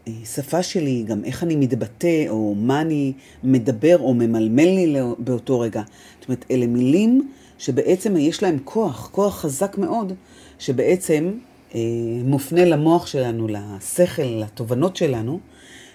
השפה 0.07 0.63
שלי, 0.63 1.03
גם 1.07 1.23
איך 1.23 1.43
אני 1.43 1.55
מתבטא, 1.55 2.25
או 2.29 2.55
מה 2.57 2.81
אני 2.81 3.13
מדבר, 3.43 3.97
או 3.99 4.13
ממלמל 4.13 4.63
לי 4.63 4.95
באותו 5.19 5.59
רגע. 5.59 5.81
זאת 6.19 6.27
אומרת, 6.27 6.45
אלה 6.51 6.67
מילים 6.67 7.29
שבעצם 7.57 8.17
יש 8.17 8.43
להם 8.43 8.57
כוח, 8.63 9.09
כוח 9.11 9.39
חזק 9.39 9.77
מאוד, 9.77 10.13
שבעצם 10.59 11.31
אה, 11.75 11.79
מופנה 12.23 12.65
למוח 12.65 13.07
שלנו, 13.07 13.47
לשכל, 13.47 14.21
לתובנות 14.21 14.95
שלנו, 14.95 15.39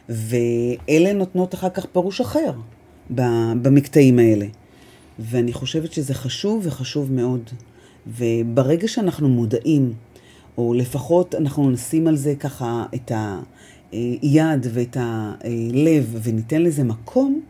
ואלה 0.08 1.12
נותנות 1.12 1.54
אחר 1.54 1.70
כך 1.70 1.86
פירוש 1.86 2.20
אחר 2.20 2.52
במקטעים 3.10 4.18
האלה. 4.18 4.46
ואני 5.18 5.52
חושבת 5.52 5.92
שזה 5.92 6.14
חשוב 6.14 6.62
וחשוב 6.66 7.12
מאוד. 7.12 7.50
וברגע 8.06 8.88
שאנחנו 8.88 9.28
מודעים, 9.28 9.92
או 10.58 10.74
לפחות 10.74 11.34
אנחנו 11.34 11.70
נשים 11.70 12.06
על 12.06 12.16
זה 12.16 12.34
ככה 12.34 12.84
את 12.94 13.12
היד 13.92 14.66
ואת 14.72 14.96
הלב 15.00 16.18
וניתן 16.22 16.62
לזה 16.62 16.84
מקום, 16.84 17.40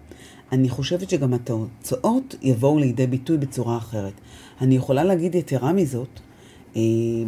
אני 0.53 0.69
חושבת 0.69 1.11
שגם 1.11 1.35
התוצאות 1.35 2.35
יבואו 2.43 2.79
לידי 2.79 3.07
ביטוי 3.07 3.37
בצורה 3.37 3.77
אחרת. 3.77 4.13
אני 4.61 4.77
יכולה 4.77 5.05
להגיד 5.05 5.35
יתרה 5.35 5.73
מזאת, 5.73 6.21
אה, 6.77 6.83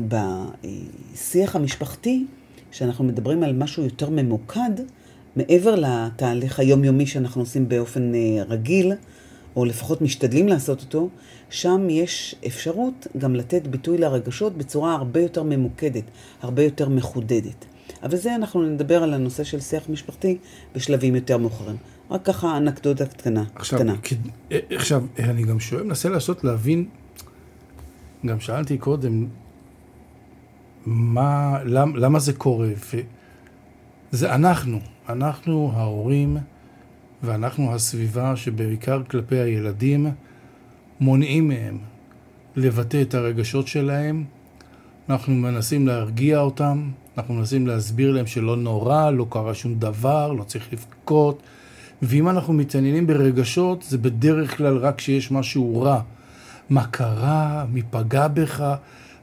בשיח 0.09 1.57
המשפחתי, 1.57 2.25
כשאנחנו 2.71 3.05
מדברים 3.05 3.43
על 3.43 3.53
משהו 3.53 3.85
יותר 3.85 4.11
ממוקד, 4.11 4.71
מעבר 5.37 5.75
לתהליך 5.75 6.61
היומיומי 6.61 7.07
שאנחנו 7.07 7.43
עושים 7.43 7.69
באופן 7.69 8.15
אה, 8.15 8.43
רגיל, 8.49 8.93
או 9.57 9.65
לפחות 9.65 10.03
משתדלים 10.03 10.49
לעשות 10.49 10.81
אותו, 10.81 11.09
שם 11.51 11.87
יש 11.91 12.35
אפשרות 12.47 13.07
גם 13.19 13.35
לתת 13.35 13.67
ביטוי 13.67 13.99
לרגשות 13.99 14.59
בצורה 14.59 14.95
הרבה 14.95 15.21
יותר 15.21 15.43
ממוקדת, 15.43 16.05
הרבה 16.43 16.63
יותר 16.63 16.89
מחודדת. 16.89 17.65
אבל 18.03 18.17
זה 18.17 18.35
אנחנו 18.35 18.63
נדבר 18.63 19.03
על 19.03 19.15
הנושא 19.15 19.45
של 19.45 19.61
שיח 19.61 19.89
משפחתי 19.89 20.39
בשלבים 20.75 21.15
יותר 21.15 21.39
מאוחרים. 21.39 21.77
רק 22.11 22.25
ככה 22.25 22.57
אנקדוטה 22.57 23.07
קטנה. 23.07 23.45
עכשיו, 23.55 23.79
קטנה. 23.79 23.95
כ... 24.03 24.13
אה, 24.53 24.59
עכשיו, 24.71 25.05
אני 25.19 25.43
גם 25.43 25.61
שואל, 25.61 25.83
מנסה 25.83 26.09
לעשות 26.09 26.45
להבין, 26.45 26.89
גם 28.27 28.41
שאלתי 28.41 28.79
קודם, 28.79 29.27
מה, 30.87 31.59
למ, 31.65 31.97
למה 31.97 32.19
זה 32.19 32.33
קורה? 32.33 32.69
זה 34.11 34.35
אנחנו, 34.35 34.79
אנחנו 35.09 35.73
ההורים 35.75 36.37
ואנחנו 37.27 37.75
הסביבה 37.75 38.37
שבעיקר 38.37 39.03
כלפי 39.11 39.37
הילדים 39.37 40.07
מונעים 41.01 41.49
מהם 41.49 41.79
לבטא 42.57 43.03
את 43.03 43.15
הרגשות 43.15 43.69
שלהם. 43.69 44.25
אנחנו 45.09 45.35
מנסים 45.35 45.87
להרגיע 45.87 46.39
אותם, 46.39 46.91
אנחנו 47.19 47.35
מנסים 47.35 47.67
להסביר 47.67 48.13
להם 48.13 48.27
שלא 48.27 48.57
נורא, 48.57 49.11
לא 49.11 49.27
קרה 49.31 49.55
שום 49.55 49.75
דבר, 49.75 50.33
לא 50.33 50.43
צריך 50.43 50.73
לבכות. 50.73 51.43
ואם 52.03 52.29
אנחנו 52.29 52.53
מתעניינים 52.53 53.07
ברגשות, 53.07 53.83
זה 53.83 53.99
בדרך 53.99 54.57
כלל 54.57 54.77
רק 54.77 54.99
כשיש 54.99 55.31
משהו 55.31 55.81
רע. 55.81 56.01
מה 56.71 56.87
קרה, 56.87 57.65
מי 57.73 57.83
פגע 57.91 58.29
בך, 58.29 58.75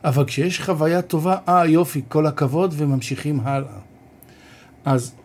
אבל 0.03 0.25
כשיש 0.25 0.61
חוויה 0.61 1.01
טובה, 1.01 1.37
אה 1.47 1.65
יופי, 1.65 2.01
כל 2.07 2.25
הכבוד, 2.25 2.73
וממשיכים 2.77 3.39
הלאה. 3.39 3.79
אז 4.85 5.15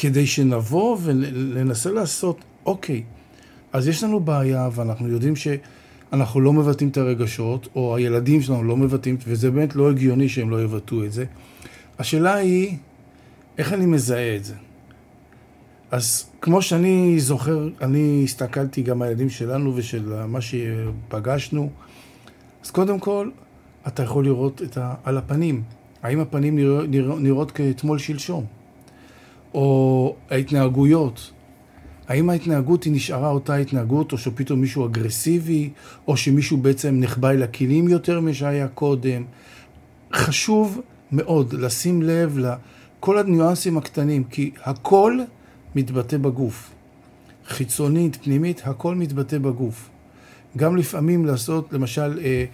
כדי 0.00 0.26
שנבוא 0.26 0.98
וננסה 1.02 1.90
לעשות, 1.90 2.40
אוקיי, 2.66 3.02
אז 3.72 3.88
יש 3.88 4.04
לנו 4.04 4.20
בעיה, 4.20 4.68
ואנחנו 4.72 5.08
יודעים 5.08 5.34
שאנחנו 5.36 6.40
לא 6.40 6.52
מבטאים 6.52 6.88
את 6.88 6.96
הרגשות, 6.96 7.68
או 7.74 7.96
הילדים 7.96 8.42
שלנו 8.42 8.64
לא 8.64 8.76
מבטאים, 8.76 9.16
וזה 9.26 9.50
באמת 9.50 9.76
לא 9.76 9.90
הגיוני 9.90 10.28
שהם 10.28 10.50
לא 10.50 10.62
יבטאו 10.62 11.04
את 11.04 11.12
זה. 11.12 11.24
השאלה 11.98 12.34
היא, 12.34 12.76
איך 13.58 13.72
אני 13.72 13.86
מזהה 13.86 14.36
את 14.36 14.44
זה? 14.44 14.54
אז 15.90 16.24
כמו 16.40 16.62
שאני 16.62 17.20
זוכר, 17.20 17.68
אני 17.80 18.20
הסתכלתי 18.24 18.82
גם 18.82 19.02
על 19.02 19.08
הילדים 19.08 19.30
שלנו 19.30 19.76
ושל 19.76 20.26
מה 20.26 20.38
שפגשנו, 20.40 21.70
אז 22.64 22.70
קודם 22.70 22.98
כל, 22.98 23.30
אתה 23.86 24.02
יכול 24.02 24.24
לראות 24.24 24.62
ה... 24.76 24.94
על 25.04 25.18
הפנים. 25.18 25.62
האם 26.02 26.20
הפנים 26.20 26.56
נרא... 26.56 26.82
נרא... 26.88 27.14
נראות 27.18 27.50
כאתמול 27.50 27.98
שלשום? 27.98 28.59
או 29.54 30.14
ההתנהגויות. 30.30 31.30
האם 32.08 32.30
ההתנהגות 32.30 32.84
היא 32.84 32.92
נשארה 32.92 33.30
אותה 33.30 33.54
התנהגות, 33.54 34.12
או 34.12 34.18
שפתאום 34.18 34.60
מישהו 34.60 34.86
אגרסיבי, 34.86 35.70
או 36.08 36.16
שמישהו 36.16 36.56
בעצם 36.56 36.94
נחבא 37.00 37.30
אל 37.30 37.42
הכלים 37.42 37.88
יותר 37.88 38.20
משהיה 38.20 38.68
קודם. 38.68 39.24
חשוב 40.12 40.80
מאוד 41.12 41.52
לשים 41.52 42.02
לב 42.02 42.38
לכל 42.38 43.18
הניואנסים 43.18 43.78
הקטנים, 43.78 44.24
כי 44.24 44.50
הכל 44.64 45.18
מתבטא 45.74 46.16
בגוף. 46.16 46.70
חיצונית, 47.46 48.16
פנימית, 48.16 48.62
הכל 48.64 48.94
מתבטא 48.94 49.38
בגוף. 49.38 49.88
גם 50.56 50.76
לפעמים 50.76 51.26
לעשות, 51.26 51.72
למשל, 51.72 52.18
אה, 52.24 52.44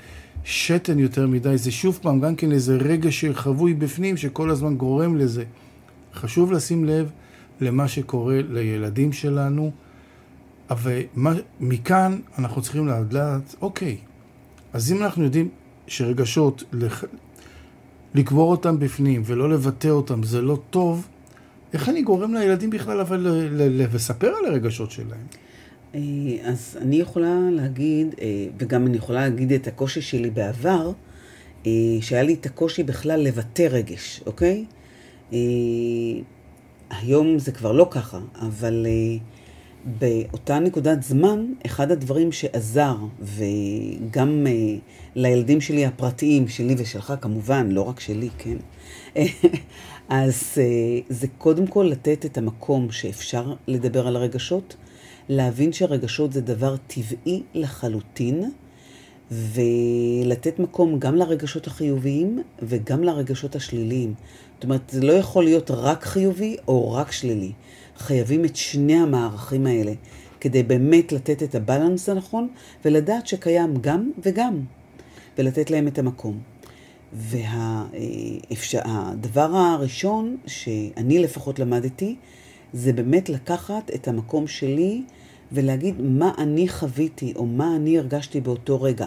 שתן 0.45 0.99
יותר 0.99 1.26
מדי, 1.26 1.59
זה 1.59 1.71
שוב 1.71 1.99
פעם 2.03 2.21
גם 2.21 2.37
כן 2.37 2.53
איזה 2.53 2.76
רגע 2.76 3.12
שחבוי 3.12 3.75
בפנים 3.75 4.17
שכל 4.17 4.50
הזמן 4.50 4.75
גורם 4.75 5.17
לזה. 5.17 5.45
חשוב 6.17 6.53
לשים 6.53 6.85
לב 6.85 7.11
למה 7.61 7.89
שקורה 7.89 8.41
לילדים 8.49 9.13
שלנו, 9.13 9.71
אבל 10.71 11.03
מכאן 11.61 12.19
אנחנו 12.39 12.63
צריכים 12.63 12.89
לדעת, 12.89 13.55
אוקיי, 13.61 13.97
אז 14.73 14.93
אם 14.93 15.03
אנחנו 15.03 15.25
יודעים 15.25 15.49
שרגשות, 15.87 16.65
לח... 16.73 17.05
לקבור 18.15 18.51
אותם 18.51 18.79
בפנים 18.79 19.23
ולא 19.25 19.51
לבטא 19.51 19.89
אותם 19.89 20.23
זה 20.23 20.43
לא 20.43 20.59
טוב, 20.71 21.09
איך 21.73 21.89
אני 21.89 22.03
גורם 22.03 22.35
לילדים 22.35 22.71
בכלל 22.71 23.01
אבל 23.01 23.27
לספר 23.95 24.27
על 24.27 24.45
הרגשות 24.47 24.91
שלהם? 24.91 25.27
אה, 25.95 26.01
אז 26.43 26.79
אני 26.81 26.97
יכולה 26.97 27.39
להגיד, 27.51 28.15
אה, 28.21 28.47
וגם 28.59 28.87
אני 28.87 28.97
יכולה 28.97 29.21
להגיד 29.21 29.53
את 29.53 29.67
הקושי 29.67 30.03
שלי 30.03 30.31
בעבר, 30.31 30.93
אה, 31.67 31.73
שהיה 32.01 32.23
לי 32.23 32.35
את 32.35 32.47
הקושי 32.47 32.83
בכלל 32.83 33.21
לבטא 33.21 33.63
רגש, 33.63 34.21
אוקיי? 34.27 34.65
היום 36.90 37.38
זה 37.38 37.52
כבר 37.52 37.73
לא 37.73 37.88
ככה, 37.90 38.18
אבל 38.40 38.87
באותה 39.85 40.59
נקודת 40.59 41.02
זמן, 41.02 41.47
אחד 41.66 41.90
הדברים 41.90 42.33
שעזר, 42.33 42.97
וגם 43.21 44.47
לילדים 45.14 45.61
שלי 45.61 45.87
הפרטיים, 45.87 46.49
שלי 46.49 46.75
ושלך 46.78 47.14
כמובן, 47.21 47.68
לא 47.71 47.83
רק 47.83 48.00
שלי, 48.00 48.28
כן? 48.38 48.56
אז 50.09 50.59
זה 51.09 51.26
קודם 51.38 51.66
כל 51.66 51.88
לתת 51.90 52.26
את 52.26 52.38
המקום 52.38 52.92
שאפשר 52.92 53.54
לדבר 53.66 54.06
על 54.06 54.16
הרגשות. 54.16 54.76
להבין 55.28 55.73
שרגשות 55.73 56.33
זה 56.33 56.40
דבר 56.40 56.76
טבעי 56.87 57.42
לחלוטין, 57.54 58.50
ולתת 59.30 60.59
מקום 60.59 60.99
גם 60.99 61.14
לרגשות 61.14 61.66
החיוביים 61.66 62.42
וגם 62.62 63.04
לרגשות 63.04 63.56
השליליים. 63.56 64.14
זאת 64.54 64.64
אומרת, 64.64 64.90
זה 64.90 65.02
לא 65.02 65.12
יכול 65.12 65.45
להיות 65.45 65.71
רק 65.71 66.04
חיובי 66.04 66.56
או 66.68 66.92
רק 66.92 67.12
שלילי. 67.12 67.52
חייבים 67.97 68.45
את 68.45 68.56
שני 68.56 68.97
המערכים 68.97 69.66
האלה, 69.66 69.92
כדי 70.40 70.62
באמת 70.62 71.12
לתת 71.12 71.42
את 71.42 71.54
הבלנס 71.54 72.09
הנכון, 72.09 72.49
ולדעת 72.85 73.26
שקיים 73.26 73.76
גם 73.80 74.11
וגם, 74.25 74.61
ולתת 75.38 75.71
להם 75.71 75.88
את 75.88 75.99
המקום. 75.99 76.38
והדבר 78.73 79.56
הראשון 79.56 80.37
שאני 80.47 81.18
לפחות 81.18 81.59
למדתי, 81.59 82.16
זה 82.73 82.92
באמת 82.92 83.28
לקחת 83.28 83.90
את 83.95 84.09
המקום 84.09 84.47
שלי 84.47 85.02
ולהגיד 85.53 85.95
מה 86.00 86.33
אני 86.38 86.69
חוויתי 86.69 87.33
או 87.37 87.47
מה 87.47 87.76
אני 87.76 87.99
הרגשתי 87.99 88.41
באותו 88.41 88.83
רגע. 88.83 89.07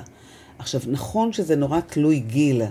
עכשיו, 0.60 0.82
נכון 0.88 1.34
שזה 1.34 1.56
נורא 1.56 1.80
תלוי 1.80 2.20
גיל. 2.20 2.62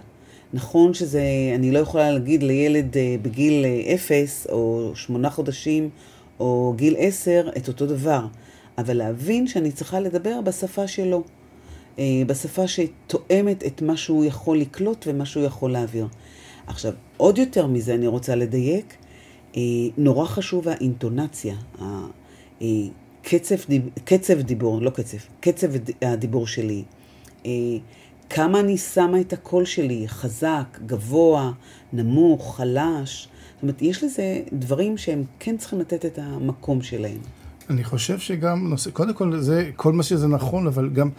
נכון 0.52 0.94
שזה, 0.94 1.22
אני 1.54 1.70
לא 1.72 1.78
יכולה 1.78 2.10
להגיד 2.10 2.42
לילד 2.42 2.96
אה, 2.96 3.16
בגיל 3.22 3.64
אה, 3.64 3.94
אפס 3.94 4.46
או 4.50 4.92
שמונה 4.94 5.30
חודשים 5.30 5.90
או 6.40 6.74
גיל 6.76 6.94
עשר 6.98 7.48
את 7.56 7.68
אותו 7.68 7.86
דבר, 7.86 8.26
אבל 8.78 8.96
להבין 8.96 9.46
שאני 9.46 9.72
צריכה 9.72 10.00
לדבר 10.00 10.40
בשפה 10.40 10.86
שלו, 10.86 11.22
אה, 11.98 12.04
בשפה 12.26 12.62
שתואמת 12.68 13.66
את 13.66 13.82
מה 13.82 13.96
שהוא 13.96 14.24
יכול 14.24 14.58
לקלוט 14.58 15.04
ומה 15.08 15.26
שהוא 15.26 15.44
יכול 15.44 15.72
להעביר. 15.72 16.06
עכשיו, 16.66 16.92
עוד 17.16 17.38
יותר 17.38 17.66
מזה 17.66 17.94
אני 17.94 18.06
רוצה 18.06 18.34
לדייק, 18.34 18.96
נורא 19.98 20.26
חשוב 20.26 20.68
האינטונציה, 20.68 21.54
קצב, 23.30 23.56
דיב, 23.68 23.88
קצב 24.04 24.40
דיבור, 24.40 24.82
לא 24.82 24.90
קצב, 24.90 25.16
קצב 25.40 25.68
הדיבור 26.02 26.46
שלי. 26.46 26.84
אה, 27.46 27.50
כמה 28.30 28.60
אני 28.60 28.78
שמה 28.78 29.20
את 29.20 29.32
הקול 29.32 29.64
שלי, 29.64 30.08
חזק, 30.08 30.78
גבוה, 30.86 31.52
נמוך, 31.92 32.56
חלש. 32.56 33.28
זאת 33.54 33.62
אומרת, 33.62 33.82
יש 33.82 34.04
לזה 34.04 34.40
דברים 34.52 34.98
שהם 34.98 35.24
כן 35.38 35.56
צריכים 35.56 35.80
לתת 35.80 36.04
את 36.04 36.18
המקום 36.22 36.82
שלהם. 36.82 37.18
אני 37.70 37.84
חושב 37.84 38.18
שגם 38.18 38.68
נושא, 38.68 38.90
קודם 38.90 39.14
כל, 39.14 39.40
זה, 39.40 39.70
כל 39.76 39.92
מה 39.92 40.02
שזה 40.02 40.26
נכון, 40.26 40.66
אבל 40.66 40.90
גם 40.90 41.10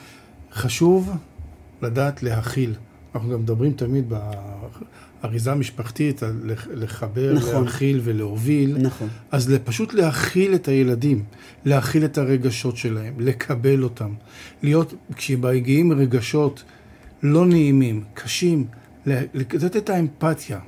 חשוב 0.51 1.10
לדעת 1.82 2.24
להכיל. 2.24 2.75
אנחנו 3.16 3.30
גם 3.30 3.42
מדברים 3.42 3.74
תמיד 3.74 4.13
אריזה 5.24 5.56
משפחתית, 5.56 6.24
לחבר, 6.74 7.34
נכון. 7.34 7.64
להכיל 7.64 8.02
ולהוביל. 8.04 8.78
נכון. 8.78 9.08
אז 9.32 9.54
פשוט 9.64 9.94
להכיל 9.94 10.56
את 10.56 10.68
הילדים, 10.68 11.24
להכיל 11.66 12.06
את 12.06 12.18
הרגשות 12.18 12.78
שלהם, 12.78 13.14
לקבל 13.20 13.84
אותם. 13.84 14.14
להיות, 14.64 14.94
כשמגיעים 15.16 15.94
רגשות 15.94 16.64
לא 17.24 17.46
נעימים, 17.46 18.04
קשים, 18.14 18.66
לתת 19.06 19.78
את 19.78 19.90
האמפתיה. 19.90 20.60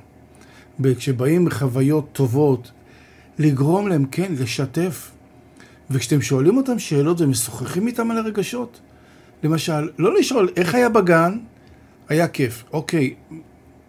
כשבאים 0.98 1.44
בחוויות 1.44 2.08
טובות, 2.12 2.70
לגרום 3.38 3.88
להם, 3.88 4.04
כן, 4.04 4.32
לשתף. 4.38 5.10
וכשאתם 5.90 6.22
שואלים 6.22 6.56
אותם 6.56 6.78
שאלות 6.78 7.20
ומשוחחים 7.20 7.86
איתם 7.86 8.10
על 8.10 8.18
הרגשות, 8.18 8.80
למשל, 9.42 9.88
לא 9.98 10.18
לשאול 10.18 10.48
איך 10.56 10.74
היה 10.74 10.88
בגן, 10.88 11.38
היה 12.08 12.28
כיף. 12.28 12.64
אוקיי, 12.72 13.14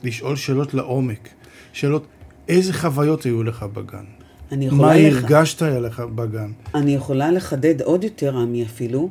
לשאול 0.03 0.35
שאלות 0.35 0.73
לעומק. 0.73 1.29
שאלות, 1.73 2.07
איזה 2.47 2.73
חוויות 2.73 3.23
היו 3.23 3.43
לך 3.43 3.63
בגן? 3.63 4.05
אני 4.51 4.65
יכולה 4.65 4.81
מה 4.81 4.97
לח... 4.97 5.23
הרגשת 5.23 5.61
היה 5.61 5.79
לך 5.79 5.99
בגן? 5.99 6.51
אני 6.75 6.95
יכולה 6.95 7.31
לחדד 7.31 7.81
עוד 7.81 8.03
יותר, 8.03 8.37
עמי 8.37 8.63
אפילו. 8.63 9.09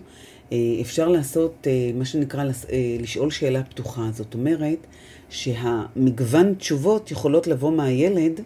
אה, 0.52 0.58
אפשר 0.80 1.08
לעשות 1.08 1.66
אה, 1.66 1.90
מה 1.94 2.04
שנקרא 2.04 2.44
אה, 2.44 2.96
לשאול 3.00 3.30
שאלה 3.30 3.62
פתוחה. 3.62 4.08
זאת 4.12 4.34
אומרת 4.34 4.86
שהמגוון 5.30 6.54
תשובות 6.54 7.10
יכולות 7.10 7.46
לבוא 7.46 7.72
מהילד 7.72 8.40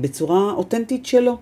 בצורה 0.00 0.52
אותנטית 0.52 1.06
שלו. 1.06 1.38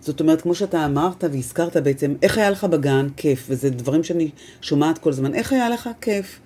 זאת 0.00 0.20
אומרת, 0.20 0.40
כמו 0.40 0.54
שאתה 0.54 0.86
אמרת 0.86 1.24
והזכרת 1.32 1.76
בעצם, 1.76 2.14
איך 2.22 2.38
היה 2.38 2.50
לך 2.50 2.64
בגן? 2.64 3.06
כיף. 3.16 3.46
וזה 3.48 3.70
דברים 3.70 4.04
שאני 4.04 4.30
שומעת 4.60 4.98
כל 4.98 5.10
הזמן. 5.10 5.34
איך 5.34 5.52
היה 5.52 5.68
לך? 5.68 5.88
כיף. 6.00 6.40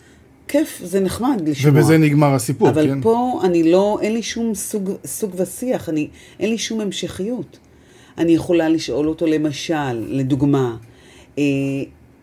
כיף, 0.48 0.80
זה 0.84 1.00
נחמד 1.00 1.48
לשמוע. 1.48 1.72
ובזה 1.72 1.98
נגמר 1.98 2.34
הסיפור, 2.34 2.68
אבל 2.68 2.86
כן? 2.86 2.90
אבל 2.92 3.02
פה 3.02 3.40
אני 3.44 3.70
לא, 3.70 3.98
אין 4.02 4.12
לי 4.12 4.22
שום 4.22 4.54
סוג, 4.54 4.90
סוג 5.06 5.34
ושיח, 5.36 5.88
אני, 5.88 6.08
אין 6.40 6.50
לי 6.50 6.58
שום 6.58 6.80
המשכיות. 6.80 7.58
אני 8.18 8.32
יכולה 8.32 8.68
לשאול 8.68 9.08
אותו 9.08 9.26
למשל, 9.26 9.92
לדוגמה, 10.08 10.76
אה, 11.38 11.44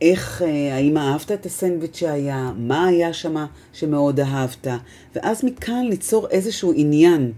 איך, 0.01 0.41
אה, 0.41 0.75
האם 0.75 0.97
אהבת 0.97 1.31
את 1.31 1.45
הסנדוויץ' 1.45 1.97
שהיה, 1.97 2.51
מה 2.57 2.87
היה 2.87 3.13
שם 3.13 3.45
שמאוד 3.73 4.19
אהבת, 4.19 4.67
ואז 5.15 5.43
מכאן 5.43 5.85
ליצור 5.89 6.27
איזשהו 6.29 6.73
עניין. 6.75 7.31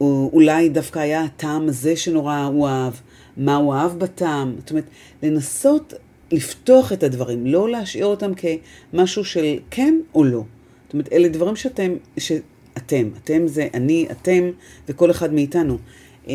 אולי 0.00 0.68
דווקא 0.68 0.98
היה 0.98 1.22
הטעם 1.22 1.68
הזה 1.68 1.96
שנורא 1.96 2.44
הוא 2.44 2.68
אהב, 2.68 2.92
מה 3.36 3.56
הוא 3.56 3.74
אהב 3.74 3.98
בטעם. 3.98 4.54
זאת 4.58 4.70
אומרת, 4.70 4.84
לנסות 5.22 5.94
לפתוח 6.32 6.92
את 6.92 7.02
הדברים, 7.02 7.46
לא 7.46 7.68
להשאיר 7.68 8.06
אותם 8.06 8.32
כמשהו 8.34 9.24
של 9.24 9.58
כן 9.70 9.94
או 10.14 10.24
לא. 10.24 10.44
זאת 10.84 10.92
אומרת, 10.92 11.12
אלה 11.12 11.28
דברים 11.28 11.56
שאתם, 11.56 11.92
שאתם, 12.18 13.08
אתם 13.16 13.46
זה 13.46 13.68
אני, 13.74 14.06
אתם 14.10 14.50
וכל 14.88 15.10
אחד 15.10 15.32
מאיתנו. 15.32 15.78
אה, 16.28 16.34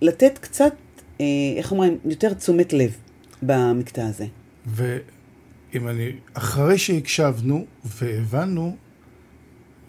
לתת 0.00 0.38
קצת, 0.38 0.74
אה, 1.20 1.26
איך 1.56 1.72
אומרים, 1.72 1.98
יותר 2.04 2.34
תשומת 2.34 2.72
לב 2.72 2.96
במקטע 3.42 4.06
הזה. 4.06 4.26
ואם 4.66 5.88
אני, 5.88 6.12
אחרי 6.34 6.78
שהקשבנו 6.78 7.66
והבנו, 7.84 8.76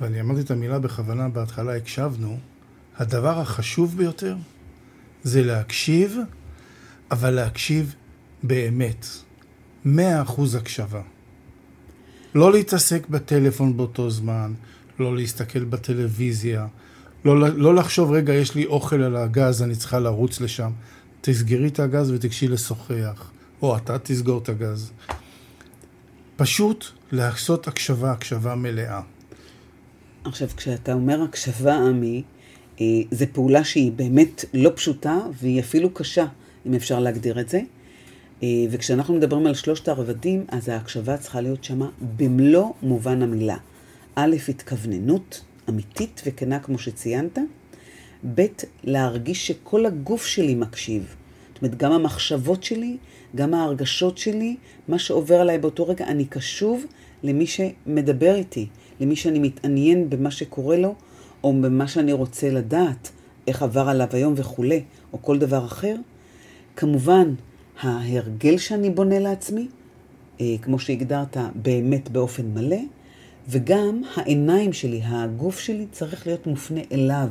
ואני 0.01 0.21
אמרתי 0.21 0.41
את 0.41 0.51
המילה 0.51 0.79
בכוונה 0.79 1.29
בהתחלה, 1.29 1.75
הקשבנו, 1.75 2.37
הדבר 2.97 3.39
החשוב 3.39 3.97
ביותר 3.97 4.35
זה 5.23 5.43
להקשיב, 5.43 6.17
אבל 7.11 7.29
להקשיב 7.29 7.95
באמת. 8.43 9.05
מאה 9.95 10.21
אחוז 10.21 10.55
הקשבה. 10.55 11.01
לא 12.35 12.51
להתעסק 12.51 13.07
בטלפון 13.09 13.77
באותו 13.77 14.09
זמן, 14.09 14.53
לא 14.99 15.15
להסתכל 15.15 15.63
בטלוויזיה, 15.63 16.67
לא, 17.25 17.49
לא 17.49 17.75
לחשוב, 17.75 18.11
רגע, 18.11 18.33
יש 18.33 18.55
לי 18.55 18.65
אוכל 18.65 19.01
על 19.01 19.15
הגז, 19.15 19.63
אני 19.63 19.75
צריכה 19.75 19.99
לרוץ 19.99 20.41
לשם. 20.41 20.71
תסגרי 21.21 21.67
את 21.67 21.79
הגז 21.79 22.11
ותגשי 22.11 22.47
לשוחח, 22.47 23.31
או 23.61 23.77
אתה 23.77 23.99
תסגור 23.99 24.37
את 24.37 24.49
הגז. 24.49 24.91
פשוט 26.35 26.85
לעשות 27.11 27.67
הקשבה, 27.67 28.11
הקשבה 28.11 28.55
מלאה. 28.55 29.01
עכשיו, 30.23 30.47
כשאתה 30.57 30.93
אומר 30.93 31.23
הקשבה, 31.23 31.75
עמי, 31.75 32.23
אה, 32.81 32.85
זו 33.11 33.25
פעולה 33.31 33.63
שהיא 33.63 33.91
באמת 33.91 34.45
לא 34.53 34.71
פשוטה, 34.75 35.17
והיא 35.39 35.59
אפילו 35.59 35.93
קשה, 35.93 36.25
אם 36.65 36.73
אפשר 36.73 36.99
להגדיר 36.99 37.39
את 37.39 37.49
זה. 37.49 37.61
אה, 38.43 38.47
וכשאנחנו 38.71 39.13
מדברים 39.13 39.47
על 39.47 39.53
שלושת 39.53 39.87
הרבדים, 39.87 40.45
אז 40.47 40.69
ההקשבה 40.69 41.17
צריכה 41.17 41.41
להיות 41.41 41.63
שמה 41.63 41.89
במלוא 42.17 42.69
מובן 42.83 43.21
המילה. 43.21 43.57
א', 44.15 44.35
התכווננות 44.49 45.41
אמיתית 45.69 46.21
וכנה 46.25 46.59
כמו 46.59 46.79
שציינת. 46.79 47.37
ב', 48.35 48.45
להרגיש 48.83 49.47
שכל 49.47 49.85
הגוף 49.85 50.25
שלי 50.25 50.55
מקשיב. 50.55 51.15
זאת 51.53 51.61
אומרת, 51.61 51.77
גם 51.77 51.91
המחשבות 51.91 52.63
שלי, 52.63 52.97
גם 53.35 53.53
ההרגשות 53.53 54.17
שלי, 54.17 54.55
מה 54.87 54.99
שעובר 54.99 55.35
עליי 55.41 55.57
באותו 55.57 55.87
רגע, 55.87 56.07
אני 56.07 56.25
קשוב 56.25 56.85
למי 57.23 57.45
שמדבר 57.47 58.35
איתי, 58.35 58.67
למי 58.99 59.15
שאני 59.15 59.39
מתעניין 59.39 60.09
במה 60.09 60.31
שקורה 60.31 60.77
לו, 60.77 60.95
או 61.43 61.53
במה 61.53 61.87
שאני 61.87 62.13
רוצה 62.13 62.49
לדעת, 62.49 63.11
איך 63.47 63.63
עבר 63.63 63.89
עליו 63.89 64.07
היום 64.11 64.33
וכולי, 64.37 64.83
או 65.13 65.21
כל 65.21 65.37
דבר 65.37 65.65
אחר. 65.65 65.95
כמובן, 66.75 67.33
ההרגל 67.81 68.57
שאני 68.57 68.89
בונה 68.89 69.19
לעצמי, 69.19 69.67
אה, 70.41 70.55
כמו 70.61 70.79
שהגדרת, 70.79 71.37
באמת 71.55 72.09
באופן 72.09 72.45
מלא, 72.53 72.79
וגם 73.49 74.01
העיניים 74.15 74.73
שלי, 74.73 75.01
הגוף 75.03 75.59
שלי 75.59 75.85
צריך 75.91 76.27
להיות 76.27 76.47
מופנה 76.47 76.81
אליו. 76.91 77.27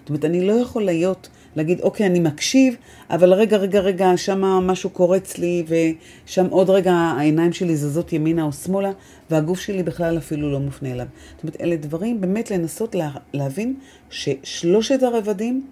זאת 0.00 0.08
אומרת, 0.08 0.24
אני 0.24 0.46
לא 0.46 0.52
יכול 0.52 0.84
להיות, 0.84 1.28
להגיד, 1.56 1.80
אוקיי, 1.80 2.06
אני 2.06 2.20
מקשיב, 2.20 2.74
אבל 3.10 3.32
רגע, 3.32 3.56
רגע, 3.56 3.80
רגע, 3.80 4.16
שם 4.16 4.40
משהו 4.40 4.90
קורץ 4.90 5.38
לי, 5.38 5.64
ושם 5.66 6.46
עוד 6.46 6.70
רגע 6.70 6.92
העיניים 6.92 7.52
שלי 7.52 7.76
זזות 7.76 8.12
ימינה 8.12 8.42
או 8.42 8.52
שמאלה, 8.52 8.90
והגוף 9.30 9.60
שלי 9.60 9.82
בכלל 9.82 10.18
אפילו 10.18 10.52
לא 10.52 10.60
מופנה 10.60 10.92
אליו. 10.92 11.06
זאת 11.34 11.42
אומרת, 11.42 11.60
אלה 11.60 11.76
דברים 11.76 12.20
באמת 12.20 12.50
לנסות 12.50 12.94
לה, 12.94 13.10
להבין 13.34 13.74
ששלושת 14.10 15.02
הרבדים 15.02 15.66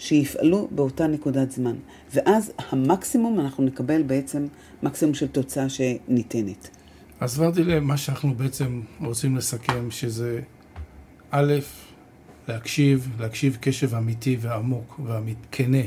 שיפעלו 0.00 0.68
באותה 0.70 1.06
נקודת 1.06 1.50
זמן. 1.50 1.76
ואז 2.14 2.52
המקסימום, 2.70 3.40
אנחנו 3.40 3.64
נקבל 3.64 4.02
בעצם 4.02 4.46
מקסימום 4.82 5.14
של 5.14 5.28
תוצאה 5.28 5.68
שניתנת. 5.68 6.70
אז 7.20 7.40
ורדי 7.40 7.64
לב, 7.64 7.82
מה 7.82 7.96
שאנחנו 7.96 8.34
בעצם 8.34 8.80
רוצים 9.00 9.36
לסכם, 9.36 9.90
שזה 9.90 10.40
א', 11.30 11.54
להקשיב, 12.48 13.08
להקשיב 13.18 13.58
קשב 13.60 13.94
אמיתי 13.94 14.36
ועמוק 14.40 15.00
וכנה 15.04 15.82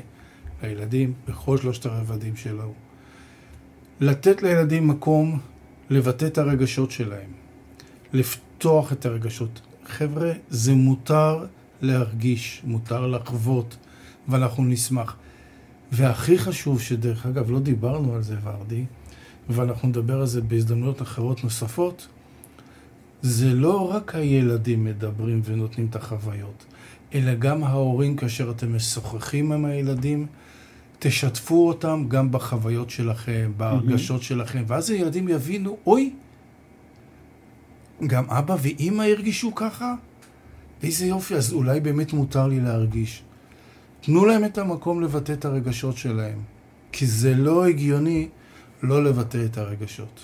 לילדים 0.63 1.13
בכל 1.27 1.57
שלושת 1.57 1.85
הרבדים 1.85 2.35
שלו. 2.35 2.73
לתת 3.99 4.43
לילדים 4.43 4.87
מקום 4.87 5.39
לבטא 5.89 6.25
את 6.25 6.37
הרגשות 6.37 6.91
שלהם, 6.91 7.29
לפתוח 8.13 8.93
את 8.93 9.05
הרגשות. 9.05 9.61
חבר'ה, 9.85 10.31
זה 10.49 10.73
מותר 10.73 11.45
להרגיש, 11.81 12.61
מותר 12.65 13.07
לחוות, 13.07 13.77
ואנחנו 14.27 14.65
נשמח. 14.65 15.15
והכי 15.91 16.37
חשוב, 16.37 16.81
שדרך 16.81 17.25
אגב, 17.25 17.51
לא 17.51 17.59
דיברנו 17.59 18.15
על 18.15 18.21
זה, 18.21 18.35
ורדי, 18.43 18.85
ואנחנו 19.49 19.87
נדבר 19.87 20.19
על 20.19 20.25
זה 20.25 20.41
בהזדמנויות 20.41 21.01
אחרות 21.01 21.43
נוספות, 21.43 22.07
זה 23.21 23.53
לא 23.53 23.91
רק 23.91 24.15
הילדים 24.15 24.83
מדברים 24.83 25.41
ונותנים 25.45 25.87
את 25.89 25.95
החוויות, 25.95 26.65
אלא 27.13 27.35
גם 27.35 27.63
ההורים, 27.63 28.15
כאשר 28.15 28.51
אתם 28.51 28.75
משוחחים 28.75 29.51
עם 29.51 29.65
הילדים, 29.65 30.27
תשתפו 30.99 31.67
אותם 31.67 32.05
גם 32.07 32.31
בחוויות 32.31 32.89
שלכם, 32.89 33.51
בהרגשות 33.57 34.21
mm-hmm. 34.21 34.25
שלכם, 34.25 34.63
ואז 34.67 34.89
הילדים 34.89 35.27
יבינו, 35.27 35.77
אוי, 35.87 36.13
גם 38.07 38.29
אבא 38.29 38.55
ואימא 38.61 39.03
הרגישו 39.03 39.55
ככה? 39.55 39.95
איזה 40.83 41.05
יופי, 41.05 41.35
אז 41.35 41.53
אולי 41.53 41.79
באמת 41.79 42.13
מותר 42.13 42.47
לי 42.47 42.59
להרגיש. 42.59 43.23
תנו 44.05 44.25
להם 44.25 44.45
את 44.45 44.57
המקום 44.57 45.01
לבטא 45.01 45.31
את 45.33 45.45
הרגשות 45.45 45.97
שלהם, 45.97 46.39
כי 46.91 47.05
זה 47.05 47.35
לא 47.35 47.65
הגיוני 47.65 48.27
לא 48.83 49.03
לבטא 49.03 49.45
את 49.45 49.57
הרגשות. 49.57 50.19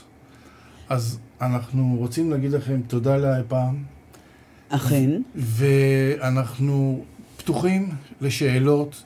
אז 0.90 1.20
אנחנו 1.42 1.96
רוצים 2.00 2.32
להגיד 2.32 2.52
לכם 2.52 2.82
תודה 2.88 3.18
להפעם. 3.18 3.84
אכן. 4.70 5.22
ואנחנו 5.36 7.06
פתוחים 7.38 7.90
לשאלות. 8.22 9.04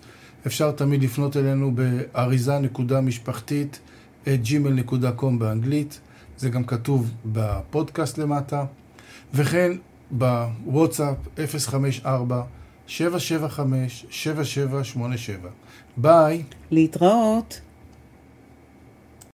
אפשר 0.47 0.71
תמיד 0.71 1.03
לפנות 1.03 1.37
אלינו 1.37 1.71
באריזה 1.75 2.59
נקודה 2.59 3.01
משפחתית 3.01 3.79
gmail.com 4.25 5.37
באנגלית. 5.39 5.99
זה 6.37 6.49
גם 6.49 6.63
כתוב 6.63 7.11
בפודקאסט 7.25 8.17
למטה. 8.17 8.65
וכן 9.33 9.71
בוואטסאפ 10.11 11.15
054 11.57 12.43
775-7787. 12.87 12.91
ביי. 15.97 16.43
להתראות. 16.71 17.61